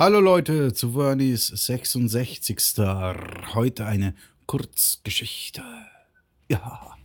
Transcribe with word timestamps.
Hallo 0.00 0.18
Leute 0.18 0.72
zu 0.72 0.92
Vernies 0.92 1.48
66. 1.48 2.78
Heute 3.52 3.84
eine 3.84 4.14
Kurzgeschichte. 4.46 5.62
Ja. 6.48 6.96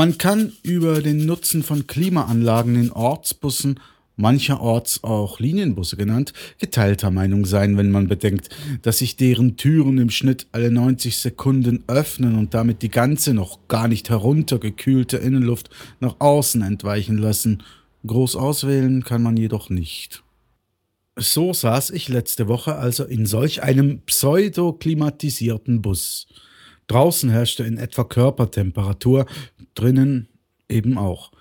Man 0.00 0.16
kann 0.16 0.54
über 0.62 1.02
den 1.02 1.26
Nutzen 1.26 1.62
von 1.62 1.86
Klimaanlagen 1.86 2.74
in 2.74 2.90
Ortsbussen, 2.90 3.80
mancherorts 4.16 5.04
auch 5.04 5.40
Linienbusse 5.40 5.98
genannt, 5.98 6.32
geteilter 6.58 7.10
Meinung 7.10 7.44
sein, 7.44 7.76
wenn 7.76 7.90
man 7.90 8.08
bedenkt, 8.08 8.48
dass 8.80 8.96
sich 8.96 9.16
deren 9.16 9.58
Türen 9.58 9.98
im 9.98 10.08
Schnitt 10.08 10.46
alle 10.52 10.70
90 10.70 11.18
Sekunden 11.18 11.84
öffnen 11.86 12.38
und 12.38 12.54
damit 12.54 12.80
die 12.80 12.88
ganze 12.88 13.34
noch 13.34 13.58
gar 13.68 13.88
nicht 13.88 14.08
heruntergekühlte 14.08 15.18
Innenluft 15.18 15.68
nach 16.00 16.16
außen 16.18 16.62
entweichen 16.62 17.18
lassen. 17.18 17.62
Groß 18.06 18.36
auswählen 18.36 19.04
kann 19.04 19.22
man 19.22 19.36
jedoch 19.36 19.68
nicht. 19.68 20.22
So 21.16 21.52
saß 21.52 21.90
ich 21.90 22.08
letzte 22.08 22.48
Woche 22.48 22.76
also 22.76 23.04
in 23.04 23.26
solch 23.26 23.62
einem 23.62 24.00
pseudoklimatisierten 24.06 25.82
Bus. 25.82 26.26
Draußen 26.90 27.30
herrschte 27.30 27.62
in 27.62 27.76
etwa 27.76 28.02
Körpertemperatur, 28.02 29.26
drinnen 29.74 30.28
eben 30.68 30.98
auch. 30.98 31.32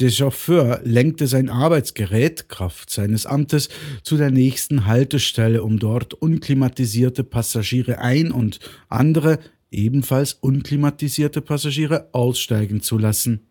Der 0.00 0.10
Chauffeur 0.10 0.80
lenkte 0.82 1.28
sein 1.28 1.48
Arbeitsgerät, 1.48 2.48
Kraft 2.48 2.90
seines 2.90 3.26
Amtes, 3.26 3.68
zu 4.02 4.16
der 4.16 4.32
nächsten 4.32 4.86
Haltestelle, 4.86 5.62
um 5.62 5.78
dort 5.78 6.14
unklimatisierte 6.14 7.22
Passagiere 7.22 7.98
ein 7.98 8.32
und 8.32 8.58
andere, 8.88 9.38
ebenfalls 9.70 10.32
unklimatisierte 10.34 11.40
Passagiere 11.40 12.08
aussteigen 12.12 12.80
zu 12.80 12.98
lassen. 12.98 13.46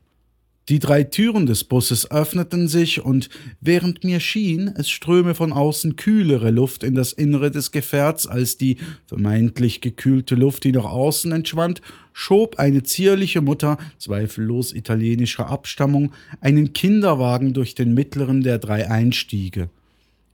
Die 0.70 0.80
drei 0.80 1.04
Türen 1.04 1.46
des 1.46 1.66
Busses 1.66 2.10
öffneten 2.10 2.70
sich, 2.70 3.04
und 3.04 3.28
während 3.60 4.06
mir 4.06 4.22
schien, 4.22 4.74
es 4.78 4.90
ströme 4.90 5.36
von 5.36 5.52
außen 5.52 5.98
kühlere 5.98 6.52
Luft 6.52 6.84
in 6.84 6.96
das 6.96 7.12
Innere 7.12 7.52
des 7.52 7.72
Gefährts 7.72 8.28
als 8.28 8.58
die 8.58 8.78
vermeintlich 9.06 9.82
gekühlte 9.82 10.36
Luft, 10.36 10.64
die 10.64 10.72
nach 10.72 10.86
außen 10.86 11.34
entschwand, 11.34 11.82
schob 12.14 12.60
eine 12.60 12.84
zierliche 12.84 13.42
Mutter, 13.42 13.78
zweifellos 13.98 14.74
italienischer 14.74 15.50
Abstammung, 15.50 16.14
einen 16.40 16.72
Kinderwagen 16.72 17.54
durch 17.54 17.76
den 17.76 17.94
mittleren 17.94 18.42
der 18.42 18.58
drei 18.58 18.90
Einstiege. 18.90 19.70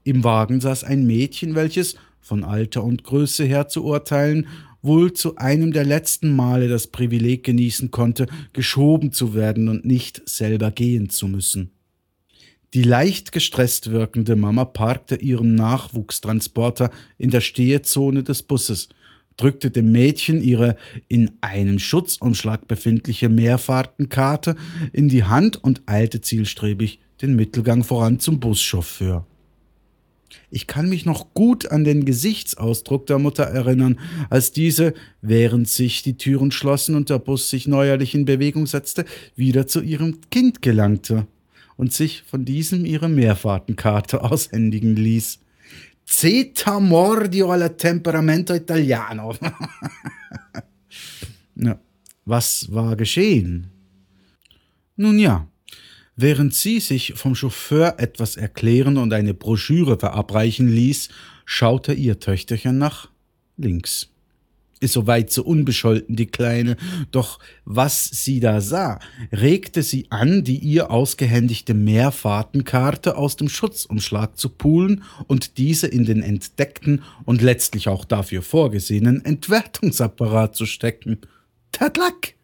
Im 0.04 0.22
Wagen 0.22 0.60
saß 0.60 0.84
ein 0.84 1.08
Mädchen, 1.08 1.56
welches, 1.56 1.96
von 2.20 2.44
Alter 2.44 2.84
und 2.84 3.02
Größe 3.02 3.44
her 3.44 3.66
zu 3.66 3.84
urteilen, 3.84 4.46
wohl 4.82 5.12
zu 5.12 5.36
einem 5.36 5.72
der 5.72 5.84
letzten 5.84 6.34
Male 6.34 6.68
das 6.68 6.86
Privileg 6.86 7.44
genießen 7.44 7.90
konnte, 7.90 8.26
geschoben 8.52 9.12
zu 9.12 9.34
werden 9.34 9.68
und 9.68 9.84
nicht 9.84 10.22
selber 10.28 10.70
gehen 10.70 11.10
zu 11.10 11.28
müssen. 11.28 11.70
Die 12.72 12.84
leicht 12.84 13.32
gestresst 13.32 13.90
wirkende 13.90 14.36
Mama 14.36 14.64
parkte 14.64 15.16
ihren 15.16 15.56
Nachwuchstransporter 15.56 16.90
in 17.18 17.30
der 17.30 17.40
Stehezone 17.40 18.22
des 18.22 18.44
Busses, 18.44 18.88
drückte 19.36 19.70
dem 19.70 19.90
Mädchen 19.90 20.40
ihre 20.42 20.76
in 21.08 21.32
einem 21.40 21.78
Schutzumschlag 21.78 22.68
befindliche 22.68 23.28
Mehrfahrtenkarte 23.28 24.54
in 24.92 25.08
die 25.08 25.24
Hand 25.24 25.62
und 25.62 25.82
eilte 25.86 26.20
zielstrebig 26.20 27.00
den 27.22 27.34
Mittelgang 27.34 27.82
voran 27.82 28.20
zum 28.20 28.38
Buschauffeur. 28.38 29.26
Ich 30.50 30.66
kann 30.66 30.88
mich 30.88 31.04
noch 31.04 31.34
gut 31.34 31.70
an 31.70 31.84
den 31.84 32.04
Gesichtsausdruck 32.04 33.06
der 33.06 33.18
Mutter 33.18 33.44
erinnern, 33.44 33.98
als 34.28 34.52
diese, 34.52 34.94
während 35.22 35.68
sich 35.68 36.02
die 36.02 36.16
Türen 36.16 36.50
schlossen 36.50 36.94
und 36.94 37.10
der 37.10 37.18
Bus 37.18 37.50
sich 37.50 37.66
neuerlich 37.66 38.14
in 38.14 38.24
Bewegung 38.24 38.66
setzte, 38.66 39.04
wieder 39.36 39.66
zu 39.66 39.80
ihrem 39.80 40.18
Kind 40.30 40.62
gelangte 40.62 41.26
und 41.76 41.92
sich 41.92 42.22
von 42.22 42.44
diesem 42.44 42.84
ihre 42.84 43.08
Mehrfahrtenkarte 43.08 44.22
aushändigen 44.22 44.96
ließ. 44.96 45.40
Zeta 46.04 46.80
mordio 46.80 47.52
alla 47.52 47.68
temperamento 47.68 48.52
italiano. 48.52 49.34
ja, 51.54 51.78
was 52.24 52.72
war 52.72 52.96
geschehen? 52.96 53.70
Nun 54.96 55.18
ja, 55.18 55.46
Während 56.22 56.52
sie 56.52 56.80
sich 56.80 57.14
vom 57.16 57.34
Chauffeur 57.34 57.94
etwas 57.96 58.36
erklären 58.36 58.98
und 58.98 59.10
eine 59.14 59.32
Broschüre 59.32 59.98
verabreichen 59.98 60.68
ließ, 60.68 61.08
schaute 61.46 61.94
ihr 61.94 62.20
Töchterchen 62.20 62.76
nach 62.76 63.08
links. 63.56 64.10
Ist 64.80 64.92
soweit 64.92 65.30
so 65.30 65.42
unbescholten, 65.42 66.16
die 66.16 66.26
Kleine, 66.26 66.76
doch 67.10 67.38
was 67.64 68.04
sie 68.04 68.38
da 68.38 68.60
sah, 68.60 68.98
regte 69.32 69.82
sie 69.82 70.10
an, 70.10 70.44
die 70.44 70.58
ihr 70.58 70.90
ausgehändigte 70.90 71.72
Mehrfahrtenkarte 71.72 73.16
aus 73.16 73.36
dem 73.36 73.48
Schutzumschlag 73.48 74.36
zu 74.36 74.50
poolen 74.50 75.04
und 75.26 75.56
diese 75.56 75.86
in 75.86 76.04
den 76.04 76.22
entdeckten 76.22 77.02
und 77.24 77.40
letztlich 77.40 77.88
auch 77.88 78.04
dafür 78.04 78.42
vorgesehenen 78.42 79.24
Entwertungsapparat 79.24 80.54
zu 80.54 80.66
stecken. 80.66 81.20
Tadlack, 81.72 82.34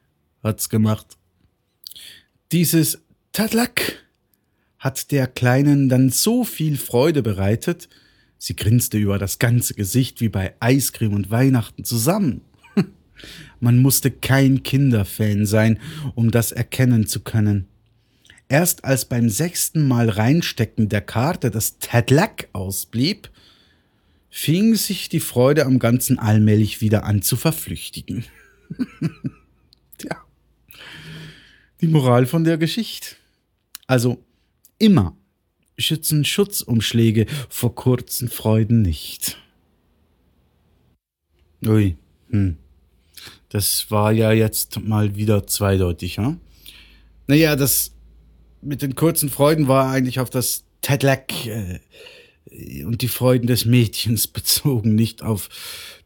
hat's 0.42 0.70
gemacht. 0.70 1.18
Dieses 2.52 3.05
Tadlak 3.36 4.02
hat 4.78 5.12
der 5.12 5.26
Kleinen 5.26 5.90
dann 5.90 6.08
so 6.08 6.42
viel 6.42 6.78
Freude 6.78 7.22
bereitet, 7.22 7.86
sie 8.38 8.56
grinste 8.56 8.96
über 8.96 9.18
das 9.18 9.38
ganze 9.38 9.74
Gesicht 9.74 10.22
wie 10.22 10.30
bei 10.30 10.54
Eiscreme 10.58 11.12
und 11.12 11.30
Weihnachten 11.30 11.84
zusammen. 11.84 12.40
Man 13.60 13.76
musste 13.76 14.10
kein 14.10 14.62
Kinderfan 14.62 15.44
sein, 15.44 15.78
um 16.14 16.30
das 16.30 16.50
erkennen 16.50 17.06
zu 17.06 17.20
können. 17.20 17.66
Erst 18.48 18.86
als 18.86 19.04
beim 19.04 19.28
sechsten 19.28 19.86
Mal 19.86 20.08
Reinstecken 20.08 20.88
der 20.88 21.02
Karte 21.02 21.50
das 21.50 21.78
Tadlak 21.78 22.48
ausblieb, 22.54 23.28
fing 24.30 24.76
sich 24.76 25.10
die 25.10 25.20
Freude 25.20 25.66
am 25.66 25.78
Ganzen 25.78 26.18
allmählich 26.18 26.80
wieder 26.80 27.04
an 27.04 27.20
zu 27.20 27.36
verflüchtigen. 27.36 28.24
Tja, 29.98 30.24
die 31.82 31.88
Moral 31.88 32.24
von 32.24 32.42
der 32.42 32.56
Geschichte. 32.56 33.16
Also 33.86 34.24
immer 34.78 35.16
schützen 35.78 36.24
Schutzumschläge 36.24 37.26
vor 37.48 37.74
kurzen 37.74 38.28
Freuden 38.28 38.82
nicht. 38.82 39.38
Ui, 41.64 41.96
hm. 42.30 42.56
Das 43.48 43.90
war 43.90 44.12
ja 44.12 44.32
jetzt 44.32 44.80
mal 44.80 45.16
wieder 45.16 45.46
zweideutig, 45.46 46.16
ja? 46.16 46.36
Naja, 47.26 47.56
das 47.56 47.92
mit 48.60 48.82
den 48.82 48.94
kurzen 48.94 49.30
Freuden 49.30 49.68
war 49.68 49.90
eigentlich 49.90 50.20
auf 50.20 50.30
das 50.30 50.64
Tedlack 50.82 51.46
äh, 51.46 51.80
und 52.84 53.02
die 53.02 53.08
Freuden 53.08 53.46
des 53.46 53.64
Mädchens 53.64 54.26
bezogen, 54.26 54.94
nicht 54.94 55.22
auf 55.22 55.48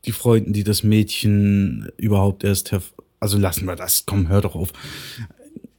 die 0.05 0.13
Freuden, 0.13 0.53
die 0.53 0.65
das 0.65 0.83
Mädchen 0.83 1.91
überhaupt 1.97 2.45
erst 2.45 2.73
herv 2.73 2.93
also 3.23 3.37
lassen 3.37 3.67
wir 3.67 3.77
das, 3.77 4.07
komm, 4.07 4.29
hör 4.29 4.41
doch 4.41 4.55
auf 4.55 4.73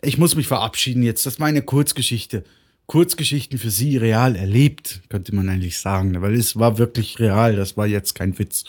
ich 0.01 0.17
muss 0.17 0.35
mich 0.35 0.47
verabschieden 0.47 1.03
jetzt. 1.03 1.25
Das 1.25 1.39
war 1.39 1.47
eine 1.47 1.61
Kurzgeschichte. 1.61 2.43
Kurzgeschichten 2.87 3.57
für 3.57 3.69
Sie 3.69 3.97
real 3.97 4.35
erlebt, 4.35 5.01
könnte 5.07 5.33
man 5.33 5.47
eigentlich 5.47 5.77
sagen, 5.77 6.21
weil 6.21 6.33
es 6.33 6.57
war 6.57 6.77
wirklich 6.77 7.19
real. 7.19 7.55
Das 7.55 7.77
war 7.77 7.87
jetzt 7.87 8.15
kein 8.15 8.37
Witz. 8.37 8.65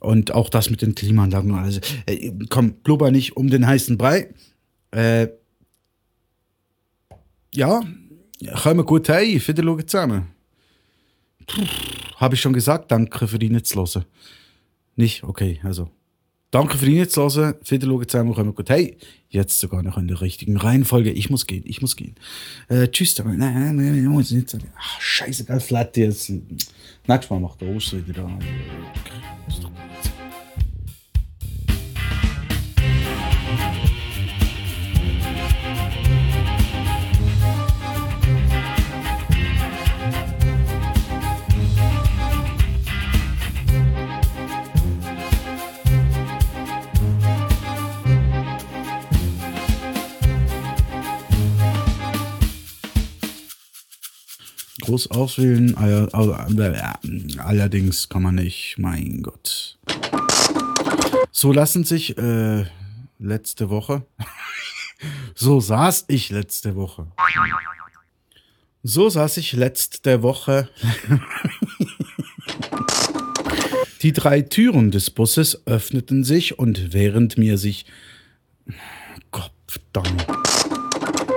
Und 0.00 0.32
auch 0.32 0.48
das 0.48 0.70
mit 0.70 0.82
den 0.82 0.94
Klimaanlagen. 0.94 1.54
Also, 1.54 1.80
äh, 2.06 2.32
komm, 2.48 2.72
blubber 2.72 3.10
nicht 3.10 3.36
um 3.36 3.48
den 3.48 3.66
heißen 3.66 3.98
Brei. 3.98 4.34
Äh, 4.90 5.28
ja, 7.54 7.82
kommen 8.62 8.84
gut 8.86 9.08
heim. 9.08 9.46
Wieder 9.46 9.62
schauen 9.62 9.86
zusammen. 9.86 10.26
Habe 12.16 12.34
ich 12.34 12.40
schon 12.40 12.52
gesagt, 12.52 12.90
danke 12.90 13.28
für 13.28 13.38
die 13.38 13.50
Netzlose. 13.50 14.06
Nicht? 14.96 15.22
Okay, 15.22 15.60
also. 15.62 15.90
Danke 16.50 16.78
für 16.78 16.86
die 16.86 17.06
Zuhören. 17.06 17.54
Wieder 17.64 17.86
schauen 17.86 18.08
zusammen, 18.08 18.34
kommen 18.34 18.54
gut. 18.56 18.70
Hey, 18.70 18.96
jetzt 19.28 19.60
sogar 19.60 19.84
noch 19.84 19.96
in 19.98 20.08
der 20.08 20.20
richtigen 20.20 20.56
Reihenfolge. 20.56 21.12
Ich 21.12 21.30
muss 21.30 21.46
gehen, 21.46 21.62
ich 21.64 21.80
muss 21.80 21.94
gehen. 21.94 22.16
Äh, 22.68 22.88
tschüss, 22.88 23.16
nein, 23.18 23.38
nein, 23.38 23.76
nein, 23.76 23.94
ich 23.96 24.08
muss 24.08 24.32
nicht 24.32 24.50
sagen. 24.50 24.66
Ach, 24.76 25.00
scheiße, 25.00 25.44
geil, 25.44 25.60
flat 25.60 25.96
jetzt. 25.96 26.30
Nächstes 26.30 27.30
Mal 27.30 27.38
macht 27.38 27.60
der 27.60 27.68
Oster 27.68 28.04
wieder 28.04 28.24
da. 28.24 28.38
Ist 29.46 29.62
groß 54.90 55.10
auswählen. 55.12 55.76
Allerdings 57.38 58.08
kann 58.08 58.22
man 58.22 58.34
nicht, 58.34 58.74
mein 58.78 59.22
Gott. 59.22 59.78
So 61.30 61.52
lassen 61.52 61.84
sich 61.84 62.18
äh, 62.18 62.64
letzte 63.20 63.70
Woche. 63.70 64.04
so 65.36 65.60
saß 65.60 66.06
ich 66.08 66.30
letzte 66.30 66.74
Woche. 66.74 67.06
So 68.82 69.08
saß 69.08 69.36
ich 69.36 69.52
letzte 69.52 70.22
Woche. 70.22 70.68
Die 74.02 74.12
drei 74.12 74.40
Türen 74.42 74.90
des 74.90 75.10
Busses 75.10 75.66
öffneten 75.66 76.24
sich 76.24 76.58
und 76.58 76.92
während 76.92 77.38
mir 77.38 77.58
sich 77.58 77.86
Gottverdammt. 79.30 80.39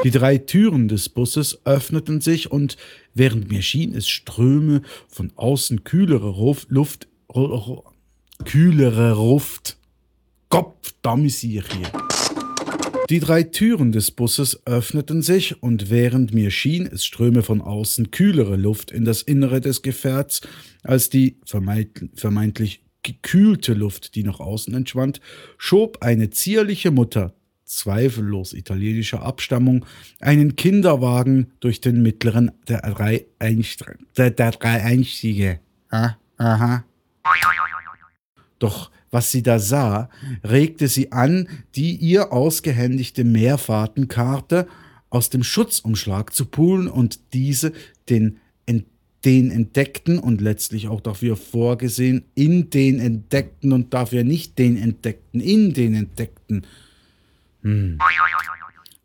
Die 0.03 0.11
drei 0.11 0.37
Türen 0.37 0.89
des 0.89 1.07
Busses 1.07 1.65
öffneten 1.65 2.19
sich 2.19 2.51
und 2.51 2.75
während 3.13 3.49
mir 3.49 3.61
schien, 3.61 3.95
es 3.95 4.09
ströme 4.09 4.81
von 5.07 5.31
außen 5.35 5.85
kühlere 5.85 6.29
Luft, 6.67 7.07
kühlere 8.43 9.09
Luft. 9.13 9.77
Ich 11.25 11.41
hier. 11.45 11.91
Die 13.09 13.19
drei 13.19 13.43
Türen 13.43 13.93
des 13.93 14.11
Busses 14.11 14.65
öffneten 14.65 15.21
sich 15.21 15.63
und 15.63 15.89
während 15.89 16.33
mir 16.33 16.51
schien, 16.51 16.85
es 16.85 17.05
ströme 17.05 17.41
von 17.41 17.61
außen 17.61 18.11
kühlere 18.11 18.57
Luft 18.57 18.91
in 18.91 19.05
das 19.05 19.21
Innere 19.21 19.61
des 19.61 19.81
Gefährts 19.81 20.41
als 20.83 21.09
die 21.09 21.37
vermeintlich 21.45 22.83
gekühlte 23.03 23.73
Luft, 23.73 24.15
die 24.15 24.23
nach 24.23 24.39
außen 24.41 24.73
entschwand, 24.73 25.21
schob 25.57 25.99
eine 26.01 26.29
zierliche 26.29 26.91
Mutter, 26.91 27.33
zweifellos 27.77 28.53
italienischer 28.53 29.21
Abstammung, 29.23 29.85
einen 30.19 30.55
Kinderwagen 30.55 31.51
durch 31.59 31.81
den 31.81 32.01
mittleren 32.01 32.51
der 32.67 32.81
drei, 32.81 33.25
Einstiege. 33.39 33.97
Der, 34.17 34.31
der 34.31 34.51
drei 34.51 34.83
Einstiege. 34.83 35.59
Ah, 35.89 36.15
aha. 36.37 36.83
Doch 38.59 38.91
was 39.11 39.31
sie 39.31 39.43
da 39.43 39.59
sah, 39.59 40.09
regte 40.43 40.87
sie 40.87 41.11
an, 41.11 41.47
die 41.75 41.95
ihr 41.95 42.33
ausgehändigte 42.33 43.23
Mehrfahrtenkarte 43.23 44.67
aus 45.09 45.29
dem 45.29 45.43
Schutzumschlag 45.43 46.33
zu 46.33 46.45
poolen 46.45 46.87
und 46.87 47.19
diese 47.33 47.73
den, 48.09 48.39
den 49.25 49.51
entdeckten 49.51 50.19
und 50.19 50.41
letztlich 50.41 50.87
auch 50.87 51.01
dafür 51.01 51.37
vorgesehen, 51.37 52.25
in 52.35 52.69
den 52.69 52.99
entdeckten 52.99 53.71
und 53.71 53.93
dafür 53.93 54.23
nicht 54.23 54.57
den 54.59 54.75
entdeckten, 54.75 55.39
in 55.39 55.73
den 55.73 55.93
entdeckten. 55.93 56.65
Hm. 57.63 57.97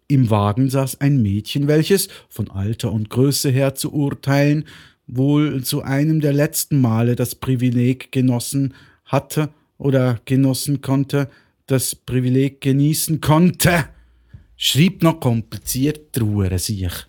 Im 0.09 0.31
Wagen 0.31 0.71
saß 0.71 1.01
ein 1.01 1.21
Mädchen, 1.23 1.69
welches, 1.69 2.09
von 2.29 2.51
Alter 2.51 2.93
und 2.93 3.11
Größe 3.11 3.51
her 3.51 3.75
zu 3.75 3.93
urteilen, 3.93 4.65
wohl 5.07 5.63
zu 5.65 5.83
einem 5.83 6.21
der 6.21 6.33
letzten 6.33 6.81
Male 6.81 7.17
das 7.17 7.35
Privileg 7.35 8.13
genossen 8.13 8.75
hatte, 9.05 9.51
oder 9.79 10.21
genossen 10.25 10.83
konnte, 10.83 11.31
das 11.67 11.95
Privileg 11.95 12.61
genießen 12.61 13.21
konnte, 13.21 13.89
schrieb 14.57 15.03
noch 15.03 15.21
kompliziert 15.21 16.21
Ruhe 16.21 16.59
sich. 16.59 17.07